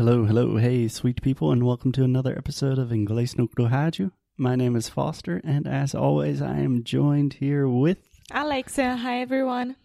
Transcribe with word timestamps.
Hello, 0.00 0.24
hello, 0.24 0.56
hey, 0.56 0.88
sweet 0.88 1.20
people, 1.20 1.52
and 1.52 1.62
welcome 1.62 1.92
to 1.92 2.02
another 2.02 2.34
episode 2.34 2.78
of 2.78 2.88
Inglês 2.88 3.36
no 3.36 3.48
Rádio. 3.48 4.12
My 4.38 4.56
name 4.56 4.74
is 4.74 4.88
Foster, 4.88 5.42
and 5.44 5.66
as 5.66 5.94
always, 5.94 6.40
I 6.40 6.60
am 6.60 6.84
joined 6.84 7.34
here 7.34 7.68
with. 7.68 7.98
Alexia, 8.30 8.96
hi 8.96 9.20
everyone. 9.20 9.76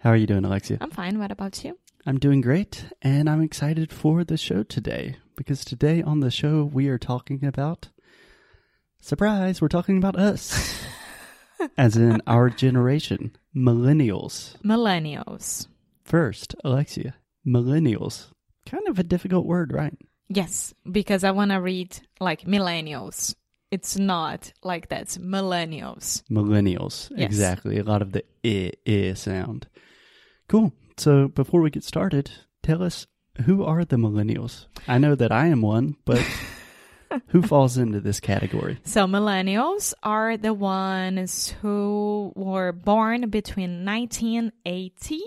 How 0.00 0.10
are 0.10 0.16
you 0.16 0.26
doing, 0.26 0.44
Alexia? 0.44 0.76
I'm 0.82 0.90
fine. 0.90 1.18
What 1.18 1.30
about 1.30 1.64
you? 1.64 1.78
I'm 2.04 2.18
doing 2.18 2.42
great, 2.42 2.84
and 3.00 3.30
I'm 3.30 3.40
excited 3.40 3.94
for 3.94 4.24
the 4.24 4.36
show 4.36 4.62
today 4.62 5.16
because 5.36 5.64
today 5.64 6.02
on 6.02 6.20
the 6.20 6.30
show 6.30 6.62
we 6.62 6.88
are 6.88 6.98
talking 6.98 7.42
about. 7.42 7.88
Surprise, 9.00 9.62
we're 9.62 9.68
talking 9.68 9.96
about 9.96 10.16
us. 10.16 10.84
As 11.78 11.96
in 11.96 12.20
our 12.26 12.50
generation, 12.50 13.34
millennials. 13.56 14.60
Millennials. 14.62 15.66
First, 16.04 16.54
Alexia, 16.62 17.14
millennials. 17.46 18.26
Kind 18.66 18.88
of 18.88 18.98
a 18.98 19.04
difficult 19.04 19.46
word, 19.46 19.72
right? 19.72 19.96
Yes, 20.28 20.74
because 20.90 21.24
I 21.24 21.30
want 21.30 21.52
to 21.52 21.56
read 21.56 21.98
like 22.20 22.42
millennials. 22.42 23.34
It's 23.70 23.96
not 23.96 24.52
like 24.62 24.88
that's 24.88 25.18
millennials. 25.18 26.22
Millennials. 26.30 27.10
Yes. 27.16 27.26
Exactly. 27.26 27.78
A 27.78 27.84
lot 27.84 28.02
of 28.02 28.12
the 28.12 28.24
I, 28.44 28.72
I 28.86 29.14
sound. 29.14 29.68
Cool. 30.48 30.72
So 30.96 31.28
before 31.28 31.60
we 31.60 31.70
get 31.70 31.84
started, 31.84 32.30
tell 32.62 32.82
us 32.82 33.06
who 33.44 33.64
are 33.64 33.84
the 33.84 33.96
millennials? 33.96 34.66
I 34.88 34.98
know 34.98 35.14
that 35.14 35.32
I 35.32 35.46
am 35.46 35.62
one, 35.62 35.96
but 36.04 36.24
who 37.28 37.42
falls 37.42 37.76
into 37.76 38.00
this 38.00 38.20
category? 38.20 38.78
So 38.84 39.06
millennials 39.06 39.94
are 40.02 40.36
the 40.36 40.54
ones 40.54 41.54
who 41.62 42.32
were 42.34 42.72
born 42.72 43.28
between 43.30 43.84
1980 43.84 45.20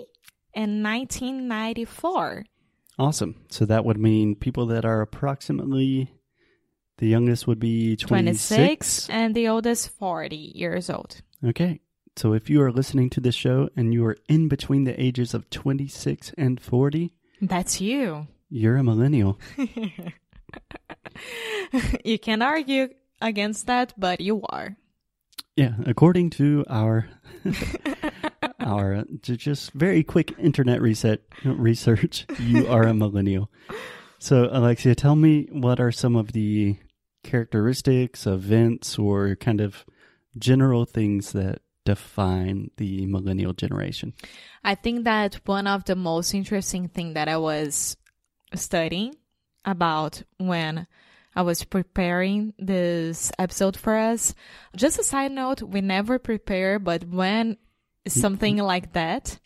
and 0.54 0.82
1994. 0.82 2.44
Awesome. 3.00 3.34
So 3.48 3.64
that 3.64 3.86
would 3.86 3.96
mean 3.96 4.34
people 4.36 4.66
that 4.66 4.84
are 4.84 5.00
approximately 5.00 6.12
the 6.98 7.06
youngest 7.08 7.46
would 7.46 7.58
be 7.58 7.96
26. 7.96 8.48
26 8.48 9.08
and 9.08 9.34
the 9.34 9.48
oldest 9.48 9.88
40 9.98 10.36
years 10.36 10.90
old. 10.90 11.22
Okay. 11.42 11.80
So 12.16 12.34
if 12.34 12.50
you 12.50 12.60
are 12.60 12.70
listening 12.70 13.08
to 13.10 13.20
this 13.20 13.34
show 13.34 13.70
and 13.74 13.94
you 13.94 14.04
are 14.04 14.18
in 14.28 14.48
between 14.48 14.84
the 14.84 15.00
ages 15.02 15.32
of 15.32 15.48
26 15.48 16.34
and 16.36 16.60
40, 16.60 17.14
That's 17.40 17.80
you. 17.80 18.26
you're 18.50 18.76
a 18.76 18.84
millennial. 18.84 19.38
you 22.04 22.18
can 22.18 22.42
argue 22.42 22.90
against 23.22 23.66
that, 23.66 23.94
but 23.96 24.20
you 24.20 24.42
are. 24.50 24.76
Yeah, 25.56 25.72
according 25.86 26.30
to 26.30 26.66
our 26.68 27.08
our 28.60 29.04
just 29.22 29.72
very 29.72 30.02
quick 30.02 30.32
internet 30.38 30.80
reset 30.80 31.20
research, 31.44 32.26
you 32.38 32.66
are 32.68 32.84
a 32.84 32.94
millennial. 32.94 33.50
So, 34.18 34.48
Alexia, 34.52 34.94
tell 34.94 35.16
me 35.16 35.48
what 35.50 35.80
are 35.80 35.92
some 35.92 36.14
of 36.14 36.32
the 36.32 36.76
characteristics, 37.24 38.26
events, 38.26 38.98
or 38.98 39.34
kind 39.36 39.60
of 39.60 39.84
general 40.38 40.84
things 40.84 41.32
that 41.32 41.60
define 41.84 42.70
the 42.76 43.06
millennial 43.06 43.52
generation? 43.52 44.12
I 44.62 44.74
think 44.74 45.04
that 45.04 45.40
one 45.46 45.66
of 45.66 45.84
the 45.84 45.96
most 45.96 46.34
interesting 46.34 46.88
thing 46.88 47.14
that 47.14 47.28
I 47.28 47.38
was 47.38 47.96
studying 48.54 49.14
about 49.64 50.22
when 50.38 50.86
I 51.34 51.42
was 51.42 51.64
preparing 51.64 52.54
this 52.58 53.30
episode 53.38 53.76
for 53.76 53.96
us. 53.96 54.34
Just 54.74 54.98
a 54.98 55.04
side 55.04 55.32
note, 55.32 55.62
we 55.62 55.80
never 55.80 56.18
prepare, 56.18 56.78
but 56.78 57.04
when 57.04 57.56
something 58.08 58.56
like 58.58 58.92
that, 58.94 59.38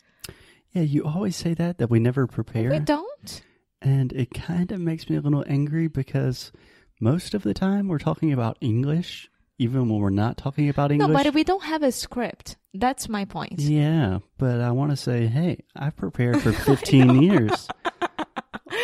Yeah, 0.73 0.83
you 0.83 1.05
always 1.05 1.37
say 1.37 1.55
that 1.55 1.79
that 1.79 1.91
we 1.91 1.99
never 2.01 2.27
prepare, 2.27 2.71
we 2.71 2.79
don't. 2.81 3.43
and 3.83 4.13
it 4.13 4.31
kind 4.35 4.73
of 4.73 4.81
makes 4.81 5.09
me 5.11 5.17
a 5.17 5.21
little 5.21 5.45
angry 5.47 5.89
because 5.89 6.53
most 7.01 7.35
of 7.35 7.43
the 7.43 7.55
time 7.55 7.89
we're 7.89 7.99
talking 7.99 8.33
about 8.33 8.57
English, 8.61 9.29
even 9.59 9.89
when 9.89 10.01
we're 10.01 10.11
not 10.11 10.37
talking 10.37 10.69
about 10.69 10.91
English. 10.93 11.09
No, 11.09 11.15
but 11.23 11.35
we 11.35 11.45
don't 11.45 11.65
have 11.65 11.83
a 11.83 11.93
script. 11.93 12.57
That's 12.73 13.09
my 13.09 13.25
point. 13.25 13.61
Yeah, 13.61 14.19
but 14.39 14.61
I 14.61 14.71
want 14.73 14.91
to 14.91 14.97
say, 14.97 15.27
hey, 15.27 15.65
I've 15.77 15.97
prepared 15.97 16.41
for 16.43 16.53
15 16.53 17.23
years. 17.23 17.69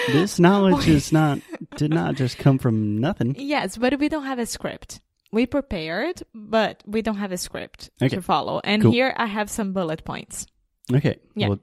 This 0.09 0.39
knowledge 0.39 0.89
is 0.97 1.13
not 1.13 1.41
did 1.77 1.91
not 1.91 2.15
just 2.15 2.39
come 2.39 2.59
from 2.59 2.99
nothing. 2.99 3.35
Yes, 3.39 3.77
but 3.77 3.99
we 3.99 4.09
don't 4.09 4.25
have 4.25 4.39
a 4.39 4.47
script. 4.47 5.01
We 5.33 5.47
prepared, 5.47 6.23
but 6.35 6.83
we 6.87 7.03
don't 7.03 7.17
have 7.19 7.33
a 7.33 7.39
script 7.39 7.91
Okay. 8.03 8.15
to 8.17 8.23
follow. 8.23 8.61
And 8.65 8.83
Cool. 8.83 8.93
here 8.93 9.15
I 9.17 9.27
have 9.27 9.49
some 9.51 9.73
bullet 9.73 10.05
points. 10.05 10.47
Okay, 10.93 11.19
Yeah. 11.37 11.49
well, 11.49 11.61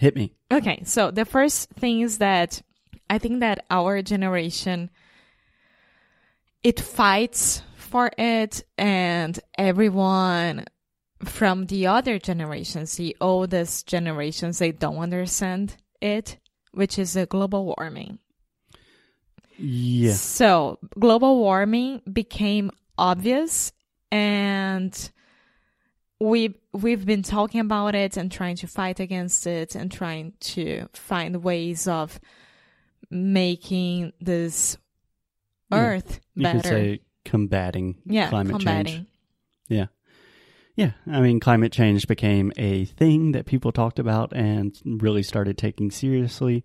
hit 0.00 0.16
me. 0.16 0.32
Okay, 0.50 0.82
so 0.84 1.10
the 1.10 1.24
first 1.26 1.70
thing 1.70 2.00
is 2.00 2.18
that 2.18 2.62
I 3.10 3.18
think 3.18 3.40
that 3.40 3.64
our 3.70 4.00
generation 4.02 4.90
it 6.62 6.80
fights 6.80 7.62
for 7.76 8.10
it 8.16 8.64
and 8.78 9.38
everyone 9.58 10.64
from 11.22 11.66
the 11.66 11.86
other 11.86 12.18
generations, 12.18 12.96
the 12.96 13.14
oldest 13.20 13.86
generations, 13.86 14.58
they 14.58 14.72
don't 14.72 14.96
understand 14.98 15.76
it, 16.00 16.38
which 16.72 16.98
is 16.98 17.12
the 17.12 17.26
global 17.26 17.74
warming. 17.76 18.18
Yeah, 19.56 20.12
So 20.12 20.78
global 20.98 21.38
warming 21.38 22.02
became 22.12 22.70
obvious 22.98 23.72
and 24.10 25.10
we 26.20 26.54
we've 26.72 27.04
been 27.04 27.22
talking 27.22 27.60
about 27.60 27.94
it 27.94 28.16
and 28.16 28.30
trying 28.32 28.56
to 28.56 28.66
fight 28.66 29.00
against 29.00 29.46
it 29.46 29.74
and 29.74 29.90
trying 29.92 30.32
to 30.40 30.86
find 30.92 31.42
ways 31.42 31.86
of 31.86 32.18
making 33.10 34.12
this 34.20 34.76
Yeah, 35.70 35.78
earth 35.78 36.20
you 36.34 36.42
better. 36.44 36.58
could 36.58 36.66
say 36.68 37.00
combating 37.24 37.96
yeah, 38.06 38.28
climate 38.28 38.52
combating. 38.56 38.86
change. 38.94 39.06
Yeah, 39.68 39.86
yeah. 40.76 40.90
I 41.10 41.20
mean, 41.20 41.40
climate 41.40 41.72
change 41.72 42.06
became 42.06 42.52
a 42.56 42.84
thing 42.86 43.32
that 43.32 43.46
people 43.46 43.72
talked 43.72 43.98
about 43.98 44.32
and 44.34 44.76
really 44.84 45.22
started 45.22 45.56
taking 45.58 45.90
seriously 45.90 46.64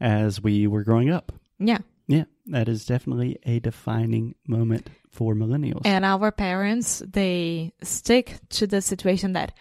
as 0.00 0.40
we 0.42 0.66
were 0.66 0.84
growing 0.84 1.10
up. 1.10 1.32
Yeah. 1.58 1.78
Yeah, 2.06 2.24
that 2.46 2.68
is 2.68 2.84
definitely 2.84 3.38
a 3.44 3.60
defining 3.60 4.34
moment 4.46 4.90
for 5.10 5.34
millennials. 5.34 5.82
And 5.84 6.04
our 6.04 6.30
parents, 6.30 7.02
they 7.06 7.72
stick 7.82 8.36
to 8.50 8.66
the 8.66 8.82
situation 8.82 9.32
that 9.32 9.52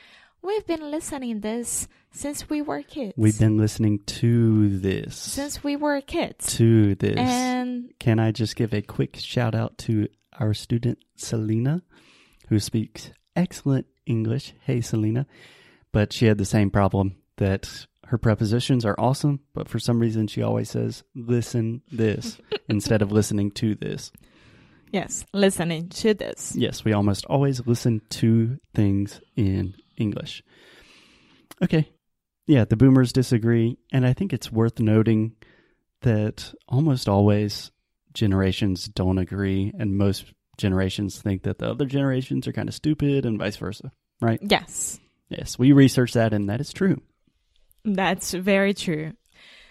we've 0.41 0.65
been 0.67 0.91
listening 0.91 1.39
this 1.39 1.87
since 2.11 2.49
we 2.49 2.61
were 2.61 2.81
kids. 2.83 3.13
We've 3.17 3.39
been 3.39 3.57
listening 3.57 3.99
to 4.05 4.77
this. 4.77 5.15
since 5.17 5.63
we 5.63 5.75
were 5.75 6.01
kids. 6.01 6.55
to 6.57 6.95
this. 6.95 7.17
And 7.17 7.93
Can 7.99 8.19
I 8.19 8.31
just 8.31 8.55
give 8.55 8.73
a 8.73 8.81
quick 8.81 9.15
shout 9.17 9.55
out 9.55 9.77
to 9.79 10.07
our 10.39 10.53
student 10.53 10.99
Selena, 11.15 11.81
who 12.49 12.59
speaks 12.59 13.11
excellent 13.35 13.87
English? 14.05 14.53
Hey, 14.61 14.81
Selena. 14.81 15.25
But 15.91 16.11
she 16.11 16.25
had 16.25 16.37
the 16.37 16.45
same 16.45 16.71
problem 16.71 17.15
that 17.37 17.85
her 18.13 18.17
prepositions 18.19 18.85
are 18.85 18.93
awesome, 18.99 19.39
but 19.55 19.67
for 19.67 19.79
some 19.79 19.99
reason 19.99 20.27
she 20.27 20.43
always 20.43 20.69
says, 20.69 21.03
listen 21.15 21.81
this 21.91 22.37
instead 22.69 23.01
of 23.01 23.11
listening 23.11 23.49
to 23.49 23.73
this. 23.73 24.11
yes, 24.91 25.25
listening 25.33 25.89
to 25.89 26.13
this. 26.13 26.53
Yes, 26.55 26.85
we 26.85 26.93
almost 26.93 27.25
always 27.25 27.65
listen 27.65 28.03
to 28.11 28.59
things 28.75 29.19
in 29.35 29.73
English. 29.97 30.43
Okay. 31.59 31.89
Yeah, 32.45 32.65
the 32.65 32.75
boomers 32.75 33.13
disagree. 33.13 33.79
And 33.91 34.05
I 34.05 34.13
think 34.13 34.31
it's 34.31 34.51
worth 34.51 34.79
noting 34.79 35.35
that 36.01 36.53
almost 36.67 37.09
always 37.09 37.71
generations 38.13 38.85
don't 38.85 39.17
agree. 39.17 39.73
And 39.79 39.97
most 39.97 40.25
generations 40.57 41.19
think 41.19 41.41
that 41.43 41.57
the 41.57 41.71
other 41.71 41.87
generations 41.87 42.47
are 42.47 42.53
kind 42.53 42.69
of 42.69 42.75
stupid 42.75 43.25
and 43.25 43.39
vice 43.39 43.55
versa. 43.55 43.91
Right? 44.21 44.39
Yes, 44.43 44.99
Yes, 45.29 45.57
we 45.57 45.71
researched 45.71 46.13
that 46.13 46.31
and 46.31 46.47
that 46.49 46.61
is 46.61 46.71
true. 46.71 47.01
That's 47.83 48.33
very 48.33 48.73
true. 48.73 49.13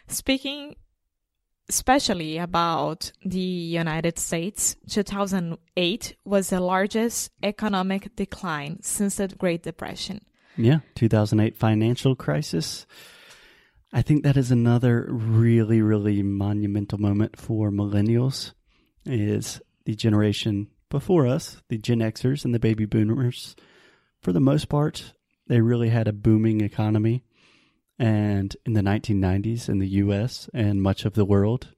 Speaking 0.08 0.76
especially 1.68 2.36
about 2.36 3.12
the 3.24 3.38
United 3.38 4.18
States, 4.18 4.76
2008 4.90 6.16
was 6.24 6.50
the 6.50 6.60
largest 6.60 7.30
economic 7.42 8.14
decline 8.14 8.82
since 8.82 9.16
the 9.16 9.28
Great 9.28 9.62
Depression. 9.62 10.20
Yeah, 10.56 10.80
2008 10.96 11.56
financial 11.56 12.14
crisis. 12.14 12.86
I 13.90 14.02
think 14.02 14.22
that 14.22 14.36
is 14.36 14.50
another 14.50 15.06
really, 15.08 15.80
really 15.80 16.22
monumental 16.22 16.98
moment 16.98 17.38
for 17.38 17.70
millennials. 17.70 18.52
Is 19.04 19.60
the 19.84 19.94
generation 19.94 20.68
before 20.90 21.26
us, 21.26 21.62
the 21.68 21.78
Gen 21.78 22.00
Xers 22.00 22.44
and 22.44 22.54
the 22.54 22.60
baby 22.60 22.84
boomers, 22.84 23.56
for 24.20 24.32
the 24.32 24.40
most 24.40 24.68
part, 24.68 25.14
they 25.48 25.60
really 25.60 25.88
had 25.88 26.06
a 26.06 26.12
booming 26.12 26.60
economy. 26.60 27.24
And 27.98 28.56
in 28.66 28.72
the 28.72 28.80
1990s 28.80 29.68
in 29.68 29.78
the 29.78 29.88
US 29.88 30.48
and 30.54 30.82
much 30.82 31.04
of 31.04 31.14
the 31.14 31.24
world, 31.24 31.68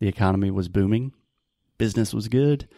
the 0.00 0.08
economy 0.08 0.50
was 0.50 0.68
booming. 0.68 1.12
Business 1.78 2.14
was 2.14 2.28
good. 2.28 2.68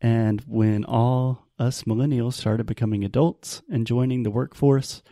And 0.00 0.40
when 0.46 0.84
all 0.84 1.46
us 1.58 1.82
millennials 1.84 2.34
started 2.34 2.66
becoming 2.66 3.04
adults 3.04 3.62
and 3.70 3.86
joining 3.86 4.22
the 4.22 4.30
workforce, 4.30 5.02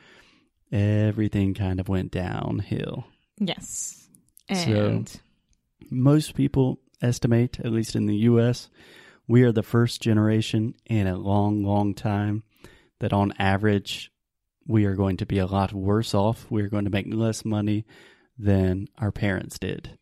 everything 0.73 1.55
kind 1.55 1.81
of 1.81 1.89
went 1.89 2.11
downhill. 2.13 3.07
Yes. 3.39 4.09
So- 4.53 4.87
And 4.87 5.21
most 5.91 6.35
people 6.35 6.81
estimate, 7.01 7.61
at 7.61 7.73
least 7.73 7.97
in 7.97 8.07
the 8.07 8.17
US, 8.17 8.69
we 9.27 9.43
are 9.43 9.53
the 9.53 9.63
first 9.63 10.03
generation 10.03 10.75
in 10.87 11.07
a 11.07 11.17
long, 11.17 11.63
long 11.65 11.95
time 11.95 12.43
that 12.99 13.13
on 13.13 13.33
average 13.39 14.13
we 14.71 14.85
are 14.85 14.95
going 14.95 15.17
to 15.19 15.27
be 15.27 15.39
a 15.39 15.47
lot 15.47 15.73
worse 15.73 16.15
off. 16.15 16.47
We're 16.49 16.69
going 16.69 16.85
to 16.85 16.91
make 16.91 17.07
less 17.13 17.45
money 17.45 17.85
than 18.39 18.87
our 18.99 19.11
parents 19.11 19.59
did, 19.59 19.99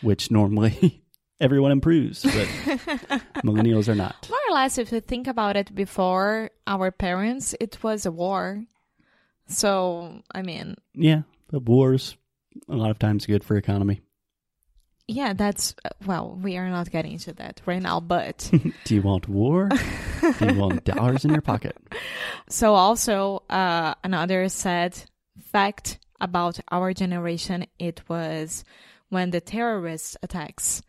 which 0.00 0.30
normally 0.30 1.02
everyone 1.40 1.72
improves, 1.72 2.22
but 2.22 2.32
millennials 3.44 3.88
are 3.88 3.96
not. 3.96 4.28
More 4.30 4.38
or 4.48 4.54
less, 4.54 4.78
if 4.78 4.92
you 4.92 5.00
think 5.00 5.26
about 5.26 5.56
it, 5.56 5.74
before 5.74 6.50
our 6.66 6.90
parents, 6.92 7.54
it 7.60 7.82
was 7.82 8.06
a 8.06 8.12
war. 8.12 8.64
So, 9.48 10.22
I 10.32 10.42
mean, 10.42 10.76
Yeah, 10.94 11.22
but 11.50 11.64
wars 11.64 12.16
a 12.68 12.76
lot 12.76 12.90
of 12.90 12.98
times 12.98 13.26
good 13.26 13.42
for 13.44 13.56
economy. 13.56 14.00
yeah, 15.08 15.32
that's, 15.32 15.74
well, 16.06 16.38
we 16.40 16.56
are 16.56 16.68
not 16.68 16.90
getting 16.90 17.12
into 17.12 17.32
that 17.34 17.60
right 17.66 17.82
now, 17.82 17.98
but. 17.98 18.50
Do 18.84 18.94
you 18.94 19.02
want 19.02 19.28
war? 19.28 19.68
Do 20.38 20.46
you 20.46 20.54
want 20.54 20.84
dollars 20.84 21.24
in 21.24 21.32
your 21.32 21.40
pocket? 21.42 21.76
So 22.50 22.74
also 22.74 23.42
uh, 23.50 23.94
another 24.02 24.48
sad 24.48 24.96
fact 25.52 25.98
about 26.20 26.58
our 26.70 26.92
generation 26.92 27.66
it 27.78 28.02
was 28.08 28.64
when 29.08 29.30
the 29.30 29.40
terrorist 29.40 30.16
attacks 30.22 30.82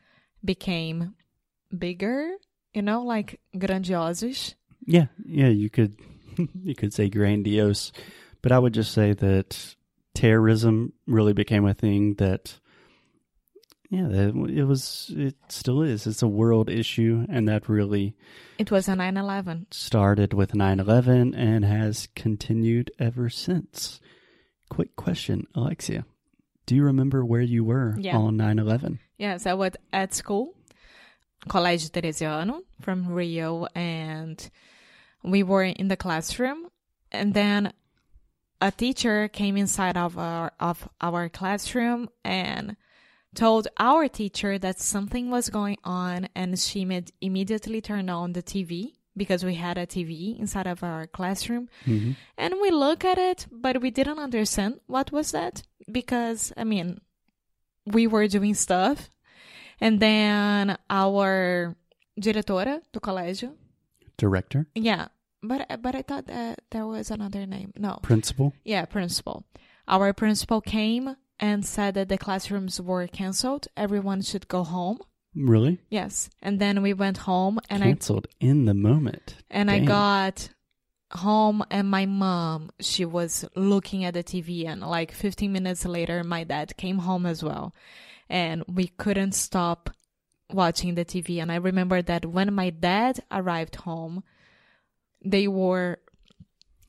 became 0.43 1.15
bigger, 1.77 2.31
you 2.73 2.81
know, 2.81 3.03
like 3.03 3.39
grandiosos. 3.55 4.55
Yeah, 4.85 5.07
yeah, 5.25 5.49
you 5.49 5.69
could 5.69 5.99
you 6.63 6.75
could 6.75 6.93
say 6.93 7.09
grandiose, 7.09 7.91
but 8.41 8.51
I 8.51 8.59
would 8.59 8.73
just 8.73 8.93
say 8.93 9.13
that 9.13 9.75
terrorism 10.15 10.93
really 11.07 11.33
became 11.33 11.65
a 11.65 11.73
thing 11.73 12.15
that 12.15 12.59
yeah, 13.89 14.07
it 14.09 14.65
was 14.67 15.11
it 15.15 15.35
still 15.49 15.81
is. 15.81 16.05
It's 16.07 16.21
a 16.21 16.27
world 16.27 16.69
issue 16.69 17.25
and 17.29 17.47
that 17.47 17.67
really 17.69 18.15
It 18.57 18.71
was 18.71 18.87
a 18.87 18.93
9/11. 18.95 19.67
started 19.71 20.33
with 20.33 20.53
9/11 20.53 21.33
and 21.35 21.65
has 21.65 22.07
continued 22.15 22.91
ever 22.99 23.29
since. 23.29 23.99
Quick 24.69 24.95
question, 24.95 25.47
Alexia. 25.55 26.05
Do 26.67 26.75
you 26.75 26.83
remember 26.83 27.25
where 27.25 27.41
you 27.41 27.63
were 27.63 27.95
Yeah. 27.99 28.17
on 28.17 28.37
9/11? 28.37 28.99
Yes, 29.17 29.45
I 29.47 29.53
was 29.55 29.71
at 29.91 30.13
school, 30.13 30.53
Colégio 31.47 31.89
Teresiano 31.89 32.61
from 32.81 33.07
Rio, 33.07 33.65
and 33.75 34.49
we 35.23 35.41
were 35.41 35.63
in 35.63 35.87
the 35.87 35.97
classroom, 35.97 36.67
and 37.11 37.33
then 37.33 37.73
a 38.61 38.71
teacher 38.71 39.27
came 39.29 39.57
inside 39.57 39.97
of 39.97 40.17
our 40.17 40.51
of 40.59 40.87
our 41.01 41.27
classroom 41.29 42.09
and 42.23 42.75
told 43.35 43.67
our 43.77 44.07
teacher 44.07 44.57
that 44.57 44.79
something 44.79 45.29
was 45.29 45.49
going 45.49 45.77
on, 45.83 46.27
and 46.35 46.57
she 46.59 46.85
med- 46.85 47.11
immediately 47.21 47.81
turned 47.81 48.09
on 48.09 48.33
the 48.33 48.41
TV 48.43 48.93
because 49.15 49.43
we 49.45 49.55
had 49.55 49.77
a 49.77 49.85
TV 49.85 50.37
inside 50.39 50.65
of 50.67 50.83
our 50.83 51.05
classroom, 51.07 51.67
Mhm. 51.85 52.15
and 52.37 52.53
we 52.61 52.71
look 52.71 53.03
at 53.05 53.17
it, 53.17 53.47
but 53.51 53.81
we 53.81 53.91
didn't 53.91 54.19
understand 54.19 54.79
what 54.87 55.11
was 55.11 55.31
that 55.31 55.61
because 55.91 56.53
I 56.57 56.63
mean, 56.63 57.01
we 57.85 58.07
were 58.07 58.27
doing 58.27 58.53
stuff, 58.55 59.09
and 59.81 59.99
then 59.99 60.77
our 60.89 61.75
diretora 62.19 62.81
do 62.93 62.99
colégio, 62.99 63.55
Director, 64.17 64.67
yeah, 64.75 65.07
but 65.41 65.65
but 65.81 65.95
I 65.95 66.01
thought 66.01 66.25
that 66.27 66.59
there 66.71 66.85
was 66.87 67.11
another 67.11 67.45
name. 67.45 67.73
No, 67.77 67.99
principal? 68.01 68.53
yeah, 68.65 68.85
principal. 68.85 69.43
Our 69.87 70.13
principal 70.13 70.61
came 70.61 71.15
and 71.39 71.65
said 71.65 71.93
that 71.95 72.09
the 72.09 72.17
classrooms 72.17 72.79
were 72.81 73.07
canceled. 73.07 73.67
Everyone 73.77 74.21
should 74.21 74.47
go 74.47 74.63
home. 74.63 74.99
Really? 75.35 75.79
Yes, 75.89 76.29
and 76.41 76.59
then 76.59 76.81
we 76.81 76.93
went 76.93 77.19
home, 77.19 77.59
and 77.69 77.83
I 77.83 77.87
Canceled 77.87 78.27
in 78.39 78.65
the 78.65 78.73
moment. 78.73 79.35
and 79.49 79.69
I 79.69 79.79
got 79.79 80.49
home 81.11 81.63
and 81.71 81.89
my 81.89 82.05
mom 82.05 82.69
she 82.79 83.03
was 83.03 83.43
looking 83.55 84.05
at 84.05 84.13
the 84.13 84.23
TV 84.23 84.67
and 84.67 84.81
like 84.81 85.11
15 85.11 85.51
minutes 85.51 85.83
later 85.83 86.23
my 86.23 86.43
dad 86.43 86.77
came 86.77 86.99
home 86.99 87.25
as 87.25 87.43
well 87.43 87.73
and 88.29 88.63
we 88.67 88.85
couldn't 88.85 89.31
stop 89.31 89.89
watching 90.53 90.93
the 90.93 91.03
TV 91.03 91.41
and 91.41 91.51
I 91.51 91.55
remember 91.55 92.03
that 92.03 92.27
when 92.27 92.53
my 92.53 92.69
dad 92.69 93.21
arrived 93.31 93.77
home 93.77 94.23
they 95.25 95.47
were 95.47 95.97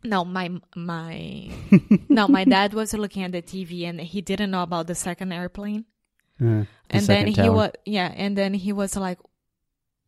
no 0.02 0.24
my 0.24 0.50
my 0.74 1.50
no 2.08 2.26
my 2.28 2.44
dad 2.44 2.72
was 2.74 2.94
looking 2.94 3.22
at 3.22 3.32
the 3.32 3.42
TV 3.42 3.84
and 3.88 4.00
he 4.00 4.20
didn't 4.20 4.50
know 4.50 4.62
about 4.62 4.86
the 4.86 4.94
second 4.94 5.32
airplane 5.32 5.84
Uh, 6.40 6.64
the 6.64 6.66
and 6.90 7.06
then 7.06 7.26
he 7.26 7.48
was 7.50 7.70
yeah 7.84 8.10
and 8.16 8.36
then 8.36 8.54
he 8.54 8.72
was 8.72 8.96
like 8.96 9.18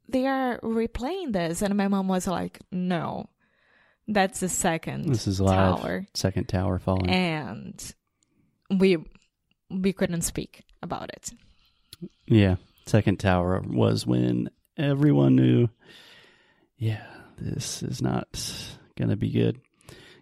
they 0.09 0.27
are 0.27 0.59
replaying 0.61 1.33
this 1.33 1.61
and 1.62 1.77
my 1.77 1.89
mom 1.89 2.09
was 2.09 2.27
like 2.27 2.61
no 2.73 3.29
that's 4.09 4.41
the 4.41 4.49
second 4.49 5.09
This 5.09 5.27
is 5.27 5.41
live. 5.41 5.79
tower 5.81 6.06
Second 6.15 6.49
tower 6.49 6.79
falling. 6.79 7.09
and 7.11 7.95
we 8.71 8.97
we 9.71 9.93
couldn't 9.93 10.23
speak 10.23 10.65
about 10.83 11.11
it 11.12 11.31
yeah, 12.27 12.56
second 12.87 13.19
tower 13.21 13.62
was 13.65 14.06
when 14.06 14.49
everyone 14.77 15.37
knew. 15.37 15.69
Yeah, 16.77 17.05
this 17.38 17.83
is 17.83 18.00
not 18.03 18.27
gonna 18.97 19.15
be 19.17 19.31
good. 19.31 19.61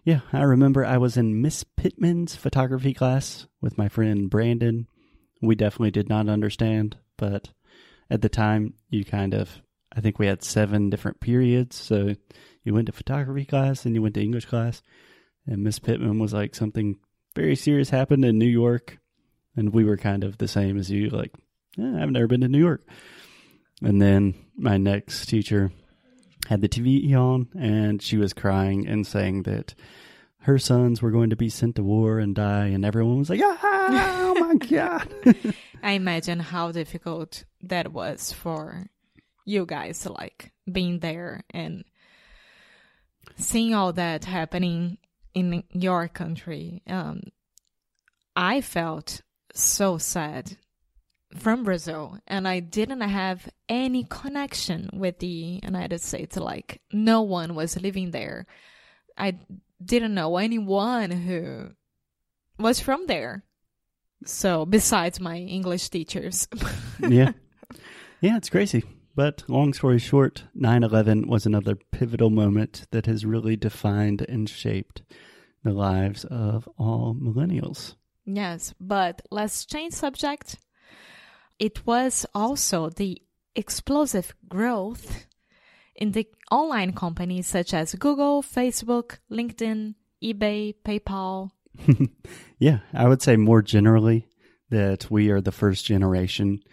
Yeah, 0.03 0.21
I 0.33 0.41
remember 0.41 0.83
I 0.83 0.97
was 0.97 1.15
in 1.15 1.41
Miss 1.41 1.63
Pittman's 1.63 2.35
photography 2.35 2.93
class 2.93 3.45
with 3.61 3.77
my 3.77 3.87
friend 3.87 4.31
Brandon. 4.31 4.87
We 5.41 5.53
definitely 5.53 5.91
did 5.91 6.09
not 6.09 6.27
understand, 6.27 6.97
but 7.17 7.49
at 8.09 8.21
the 8.21 8.29
time, 8.29 8.73
you 8.89 9.05
kind 9.05 9.33
of. 9.33 9.61
I 9.95 10.01
think 10.01 10.17
we 10.17 10.25
had 10.25 10.41
seven 10.41 10.89
different 10.89 11.19
periods, 11.19 11.75
so 11.75 12.15
you 12.63 12.73
went 12.73 12.87
to 12.87 12.93
photography 12.93 13.45
class 13.45 13.85
and 13.85 13.93
you 13.93 14.01
went 14.01 14.15
to 14.15 14.23
English 14.23 14.45
class, 14.45 14.81
and 15.45 15.63
Miss 15.63 15.79
Pittman 15.79 16.17
was 16.17 16.33
like 16.33 16.55
something 16.55 16.97
very 17.35 17.55
serious 17.55 17.89
happened 17.89 18.25
in 18.25 18.39
New 18.39 18.45
York, 18.45 18.97
and 19.55 19.73
we 19.73 19.83
were 19.83 19.97
kind 19.97 20.23
of 20.23 20.37
the 20.37 20.47
same 20.47 20.77
as 20.77 20.89
you, 20.89 21.09
like, 21.09 21.33
"Eh, 21.77 22.01
I've 22.01 22.09
never 22.09 22.27
been 22.27 22.41
to 22.41 22.47
New 22.47 22.59
York. 22.59 22.87
And 23.83 24.01
then 24.01 24.33
my 24.55 24.77
next 24.77 25.27
teacher 25.27 25.71
had 26.51 26.59
the 26.59 26.67
TV 26.67 27.15
on, 27.15 27.47
and 27.57 28.01
she 28.01 28.17
was 28.17 28.33
crying 28.33 28.85
and 28.85 29.07
saying 29.07 29.43
that 29.43 29.73
her 30.39 30.59
sons 30.59 31.01
were 31.01 31.09
going 31.09 31.29
to 31.29 31.35
be 31.37 31.47
sent 31.47 31.77
to 31.77 31.83
war 31.83 32.19
and 32.19 32.35
die, 32.35 32.65
and 32.65 32.83
everyone 32.83 33.19
was 33.19 33.29
like, 33.29 33.39
ah, 33.41 33.57
"Oh 33.63 34.35
my 34.37 34.55
god!" 34.69 35.07
i 35.81 35.93
imagine 35.93 36.41
how 36.41 36.69
difficult 36.73 37.45
that 37.61 37.93
was 37.93 38.33
for 38.33 38.87
you 39.45 39.65
guys 39.65 40.05
like 40.05 40.51
being 40.69 40.99
there 40.99 41.43
and 41.51 41.85
seeing 43.37 43.73
all 43.73 43.93
that 43.93 44.25
happening 44.25 44.97
in 45.33 45.63
your 45.71 46.09
country 46.09 46.81
um 46.85 47.21
i 48.35 48.59
felt 48.61 49.21
so 49.53 49.97
sad 49.97 50.57
from 51.35 51.63
brazil 51.63 52.17
and 52.27 52.47
i 52.47 52.59
didn't 52.59 53.01
have 53.01 53.49
any 53.69 54.03
connection 54.03 54.89
with 54.93 55.19
the 55.19 55.59
united 55.63 55.99
states 56.01 56.37
like 56.37 56.81
no 56.91 57.21
one 57.21 57.55
was 57.55 57.79
living 57.79 58.11
there 58.11 58.45
i 59.17 59.37
didn't 59.83 60.13
know 60.13 60.37
anyone 60.37 61.11
who 61.11 61.69
was 62.59 62.79
from 62.79 63.07
there 63.07 63.43
so 64.25 64.65
besides 64.65 65.19
my 65.19 65.37
english 65.37 65.89
teachers 65.89 66.47
yeah, 66.99 67.31
yeah, 68.21 68.37
it's 68.37 68.49
crazy. 68.49 68.83
But 69.15 69.43
long 69.49 69.73
story 69.73 69.97
short, 69.97 70.43
9/11 70.55 71.25
was 71.25 71.47
another 71.47 71.75
pivotal 71.75 72.29
moment 72.29 72.85
that 72.91 73.07
has 73.07 73.25
really 73.25 73.55
defined 73.55 74.21
and 74.29 74.47
shaped 74.47 75.01
the 75.63 75.73
lives 75.73 76.23
of 76.25 76.69
all 76.77 77.15
millennials. 77.15 77.95
Yes, 78.25 78.75
but 78.79 79.23
let's 79.31 79.65
change 79.65 79.93
subject. 79.93 80.57
It 81.61 81.85
was 81.85 82.25
also 82.33 82.89
the 82.89 83.21
explosive 83.55 84.33
growth 84.49 85.27
in 85.95 86.13
the 86.13 86.27
online 86.49 86.91
companies 86.91 87.45
such 87.45 87.71
as 87.71 87.93
Google, 87.93 88.41
Facebook, 88.41 89.19
LinkedIn, 89.31 89.93
eBay, 90.23 90.73
PayPal. 90.83 91.51
Yeah, 92.57 92.79
I 92.93 93.07
would 93.07 93.21
say 93.21 93.37
more 93.37 93.61
generally 93.61 94.27
that 94.71 95.11
we 95.11 95.29
are 95.29 95.39
the 95.39 95.51
first 95.51 95.85
generation 95.85 96.63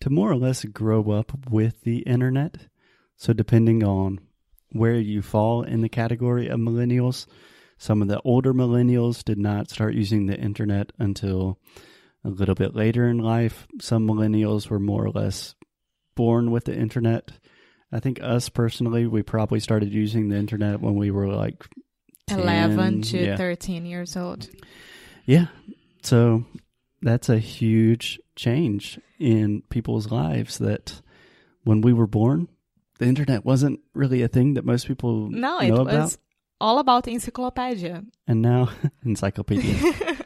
to 0.00 0.10
more 0.10 0.30
or 0.30 0.36
less 0.36 0.64
grow 0.66 1.10
up 1.10 1.32
with 1.50 1.80
the 1.80 1.98
internet. 2.00 2.68
So, 3.16 3.32
depending 3.32 3.82
on 3.82 4.20
where 4.72 4.94
you 4.94 5.22
fall 5.22 5.62
in 5.62 5.80
the 5.80 5.88
category 5.88 6.48
of 6.48 6.60
millennials, 6.60 7.26
some 7.78 8.02
of 8.02 8.08
the 8.08 8.20
older 8.22 8.52
millennials 8.52 9.24
did 9.24 9.38
not 9.38 9.70
start 9.70 9.94
using 9.94 10.26
the 10.26 10.38
internet 10.38 10.92
until 10.98 11.58
a 12.24 12.30
little 12.30 12.54
bit 12.54 12.74
later 12.74 13.08
in 13.08 13.18
life. 13.18 13.66
Some 13.80 14.06
millennials 14.06 14.68
were 14.68 14.80
more 14.80 15.04
or 15.04 15.10
less 15.10 15.54
born 16.14 16.50
with 16.50 16.64
the 16.64 16.74
internet. 16.76 17.32
I 17.92 18.00
think 18.00 18.20
us 18.22 18.48
personally, 18.48 19.06
we 19.06 19.22
probably 19.22 19.60
started 19.60 19.92
using 19.92 20.28
the 20.28 20.36
internet 20.36 20.80
when 20.80 20.96
we 20.96 21.10
were 21.10 21.28
like 21.28 21.64
10, 22.26 22.40
11 22.40 23.02
to 23.02 23.18
yeah. 23.18 23.36
13 23.36 23.86
years 23.86 24.16
old. 24.16 24.48
Yeah. 25.26 25.46
So 26.02 26.44
that's 27.02 27.28
a 27.28 27.38
huge 27.38 28.18
change 28.36 28.98
in 29.18 29.62
people's 29.68 30.10
lives 30.10 30.58
that 30.58 31.00
when 31.62 31.82
we 31.82 31.92
were 31.92 32.06
born, 32.06 32.48
the 32.98 33.06
internet 33.06 33.44
wasn't 33.44 33.80
really 33.94 34.22
a 34.22 34.28
thing 34.28 34.54
that 34.54 34.64
most 34.64 34.86
people 34.86 35.28
No, 35.30 35.60
it 35.60 35.70
was 35.70 35.80
about. 35.80 36.16
all 36.60 36.78
about 36.78 37.08
encyclopedia. 37.08 38.02
And 38.26 38.42
now, 38.42 38.70
encyclopedia. 39.04 39.74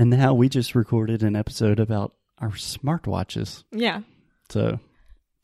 and 0.00 0.08
now 0.08 0.32
we 0.32 0.48
just 0.48 0.74
recorded 0.74 1.22
an 1.22 1.36
episode 1.36 1.78
about 1.78 2.14
our 2.38 2.52
smartwatches. 2.52 3.64
yeah. 3.70 4.00
So 4.48 4.80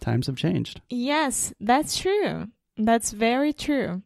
times 0.01 0.29
have 0.29 0.37
changed. 0.37 0.81
Yes, 0.89 1.53
that's 1.61 1.99
true. 1.99 2.49
That's 2.79 3.13
very 3.13 3.53
true. 3.53 4.01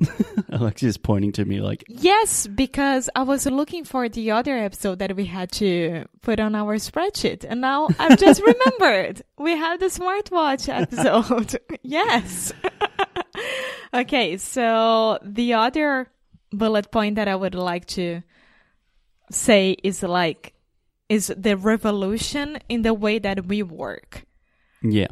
Alexia's 0.48 0.96
pointing 0.96 1.32
to 1.32 1.44
me 1.44 1.60
like, 1.60 1.84
Yes, 1.86 2.46
because 2.46 3.10
I 3.14 3.24
was 3.24 3.44
looking 3.44 3.84
for 3.84 4.08
the 4.08 4.30
other 4.30 4.56
episode 4.56 5.00
that 5.00 5.14
we 5.16 5.26
had 5.26 5.52
to 5.52 6.06
put 6.22 6.40
on 6.40 6.54
our 6.54 6.76
spreadsheet, 6.76 7.44
and 7.46 7.60
now 7.60 7.88
I've 7.98 8.18
just 8.18 8.40
remembered 8.54 9.20
we 9.38 9.50
have 9.54 9.80
the 9.80 9.86
smartwatch 9.86 10.66
episode. 10.66 11.60
yes. 11.82 12.54
okay, 13.92 14.38
so 14.38 15.18
the 15.22 15.52
other 15.52 16.10
bullet 16.52 16.90
point 16.90 17.16
that 17.16 17.28
I 17.28 17.36
would 17.36 17.54
like 17.54 17.84
to 17.98 18.22
say 19.30 19.76
is 19.82 20.02
like 20.02 20.52
is 21.08 21.32
the 21.36 21.56
revolution 21.56 22.58
in 22.68 22.82
the 22.82 22.94
way 22.94 23.18
that 23.18 23.46
we 23.46 23.62
work 23.62 24.24
yeah, 24.82 25.08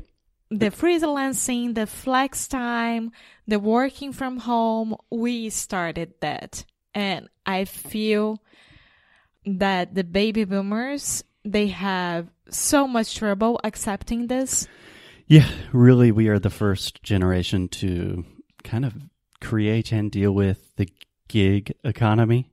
the 0.52 0.70
freelancing, 0.70 1.74
the 1.74 1.86
flex 1.86 2.46
time, 2.46 3.10
the 3.46 3.58
working 3.58 4.12
from 4.12 4.36
home, 4.38 4.94
we 5.10 5.48
started 5.48 6.12
that. 6.20 6.64
And 6.94 7.28
I 7.46 7.64
feel 7.64 8.42
that 9.46 9.94
the 9.94 10.04
baby 10.04 10.44
boomers, 10.44 11.24
they 11.42 11.68
have 11.68 12.28
so 12.50 12.86
much 12.86 13.16
trouble 13.16 13.60
accepting 13.64 14.26
this. 14.26 14.68
Yeah, 15.26 15.48
really, 15.72 16.12
we 16.12 16.28
are 16.28 16.38
the 16.38 16.50
first 16.50 17.02
generation 17.02 17.68
to 17.68 18.26
kind 18.62 18.84
of 18.84 18.94
create 19.40 19.90
and 19.90 20.10
deal 20.10 20.32
with 20.32 20.76
the 20.76 20.88
gig 21.28 21.72
economy. 21.82 22.51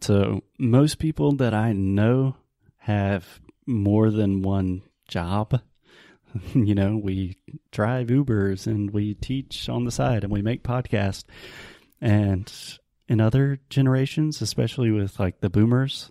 So, 0.00 0.42
most 0.58 0.98
people 0.98 1.32
that 1.36 1.54
I 1.54 1.72
know 1.72 2.36
have 2.78 3.40
more 3.66 4.10
than 4.10 4.42
one 4.42 4.82
job. 5.08 5.60
you 6.54 6.74
know, 6.74 6.96
we 6.96 7.36
drive 7.72 8.08
Ubers 8.08 8.66
and 8.66 8.90
we 8.90 9.14
teach 9.14 9.68
on 9.68 9.84
the 9.84 9.90
side 9.90 10.22
and 10.22 10.32
we 10.32 10.42
make 10.42 10.62
podcasts. 10.62 11.24
And 12.00 12.52
in 13.08 13.20
other 13.20 13.58
generations, 13.70 14.42
especially 14.42 14.90
with 14.90 15.18
like 15.18 15.40
the 15.40 15.50
boomers, 15.50 16.10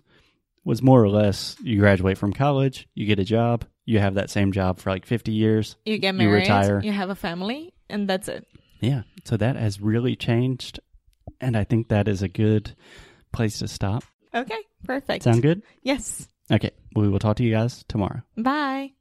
was 0.64 0.82
more 0.82 1.02
or 1.02 1.08
less 1.08 1.56
you 1.62 1.78
graduate 1.78 2.18
from 2.18 2.32
college, 2.32 2.88
you 2.94 3.06
get 3.06 3.20
a 3.20 3.24
job, 3.24 3.64
you 3.84 4.00
have 4.00 4.14
that 4.14 4.30
same 4.30 4.50
job 4.50 4.78
for 4.80 4.90
like 4.90 5.06
50 5.06 5.30
years, 5.30 5.76
You 5.84 5.98
get 5.98 6.16
married, 6.16 6.30
You 6.30 6.36
retire. 6.38 6.80
you 6.82 6.90
have 6.90 7.08
a 7.08 7.14
family, 7.14 7.72
and 7.88 8.08
that's 8.08 8.26
it. 8.26 8.48
Yeah. 8.80 9.02
So 9.24 9.36
that 9.36 9.54
has 9.54 9.80
really 9.80 10.16
changed. 10.16 10.80
And 11.40 11.56
I 11.56 11.62
think 11.64 11.88
that 11.88 12.08
is 12.08 12.20
a 12.22 12.28
good 12.28 12.74
place 13.32 13.58
to 13.60 13.68
stop. 13.68 14.04
Okay, 14.34 14.58
perfect. 14.84 15.24
Sound 15.24 15.42
good? 15.42 15.62
Yes. 15.82 16.28
Okay. 16.50 16.70
We 16.94 17.08
will 17.08 17.18
talk 17.18 17.36
to 17.36 17.44
you 17.44 17.50
guys 17.52 17.84
tomorrow. 17.88 18.22
Bye. 18.36 18.92